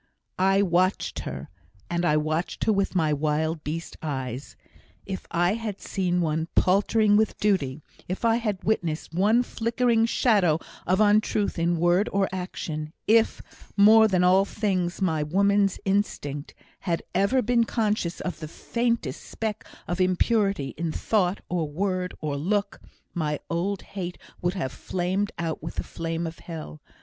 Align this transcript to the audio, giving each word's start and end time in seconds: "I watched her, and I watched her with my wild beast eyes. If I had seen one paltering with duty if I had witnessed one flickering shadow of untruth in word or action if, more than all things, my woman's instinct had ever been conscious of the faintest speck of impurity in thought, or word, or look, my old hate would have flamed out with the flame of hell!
"I 0.39 0.63
watched 0.63 1.19
her, 1.29 1.47
and 1.87 2.03
I 2.05 2.17
watched 2.17 2.63
her 2.63 2.73
with 2.73 2.95
my 2.95 3.13
wild 3.13 3.63
beast 3.63 3.97
eyes. 4.01 4.55
If 5.05 5.27
I 5.29 5.53
had 5.53 5.79
seen 5.79 6.21
one 6.21 6.47
paltering 6.55 7.17
with 7.17 7.37
duty 7.37 7.81
if 8.07 8.25
I 8.25 8.37
had 8.37 8.63
witnessed 8.63 9.13
one 9.13 9.43
flickering 9.43 10.07
shadow 10.07 10.57
of 10.87 11.01
untruth 11.01 11.59
in 11.59 11.77
word 11.77 12.09
or 12.11 12.27
action 12.31 12.93
if, 13.05 13.43
more 13.77 14.07
than 14.07 14.23
all 14.23 14.43
things, 14.43 15.03
my 15.03 15.21
woman's 15.21 15.79
instinct 15.85 16.55
had 16.79 17.03
ever 17.13 17.43
been 17.43 17.63
conscious 17.63 18.21
of 18.21 18.39
the 18.39 18.47
faintest 18.47 19.21
speck 19.23 19.63
of 19.87 20.01
impurity 20.01 20.69
in 20.79 20.91
thought, 20.91 21.41
or 21.47 21.69
word, 21.69 22.15
or 22.21 22.37
look, 22.37 22.81
my 23.13 23.37
old 23.51 23.83
hate 23.83 24.17
would 24.41 24.55
have 24.55 24.71
flamed 24.71 25.31
out 25.37 25.61
with 25.61 25.75
the 25.75 25.83
flame 25.83 26.25
of 26.25 26.39
hell! 26.39 26.81